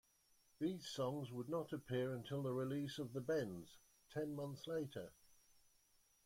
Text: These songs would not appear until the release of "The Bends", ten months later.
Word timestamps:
These 0.57 0.87
songs 0.87 1.31
would 1.31 1.47
not 1.47 1.71
appear 1.71 2.11
until 2.15 2.41
the 2.41 2.51
release 2.53 2.97
of 2.97 3.13
"The 3.13 3.21
Bends", 3.21 3.77
ten 4.09 4.33
months 4.35 4.65
later. 4.65 5.13